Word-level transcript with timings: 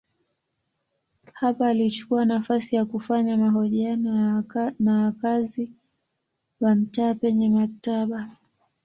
Hapa 1.33 1.67
alichukua 1.67 2.25
nafasi 2.25 2.75
ya 2.75 2.85
kufanya 2.85 3.37
mahojiano 3.37 4.43
na 4.79 5.05
wakazi 5.05 5.71
wa 6.61 6.75
mtaa 6.75 7.13
penye 7.13 7.49
maktaba. 7.49 8.27